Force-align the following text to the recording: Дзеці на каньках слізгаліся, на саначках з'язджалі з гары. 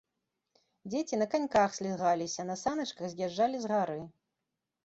Дзеці 0.93 1.19
на 1.21 1.27
каньках 1.33 1.69
слізгаліся, 1.79 2.41
на 2.51 2.55
саначках 2.63 3.05
з'язджалі 3.15 3.57
з 3.67 3.73
гары. 3.75 4.01